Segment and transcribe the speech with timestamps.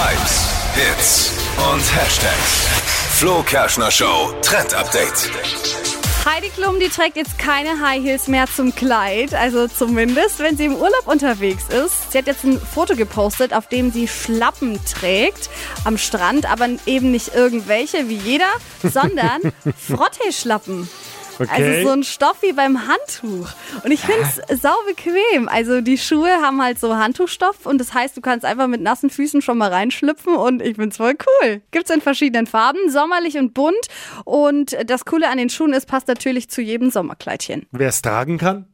[0.00, 1.32] Hypes, Hits
[1.72, 2.68] und Hashtags.
[3.16, 5.28] Flo Kerschner Show Trend Update.
[6.24, 10.66] Heidi Klum, die trägt jetzt keine High Heels mehr zum Kleid, also zumindest, wenn sie
[10.66, 12.12] im Urlaub unterwegs ist.
[12.12, 15.50] Sie hat jetzt ein Foto gepostet, auf dem sie Schlappen trägt
[15.84, 18.52] am Strand, aber eben nicht irgendwelche wie jeder,
[18.84, 20.88] sondern Frotteeschlappen.
[21.38, 21.50] Okay.
[21.50, 23.48] Also so ein Stoff wie beim Handtuch.
[23.84, 25.48] Und ich finde es sau bequem.
[25.48, 29.10] Also die Schuhe haben halt so Handtuchstoff und das heißt, du kannst einfach mit nassen
[29.10, 31.62] Füßen schon mal reinschlüpfen und ich finde es voll cool.
[31.70, 33.76] Gibt's in verschiedenen Farben, sommerlich und bunt.
[34.24, 37.66] Und das Coole an den Schuhen ist, passt natürlich zu jedem Sommerkleidchen.
[37.70, 38.66] Wer es tragen kann?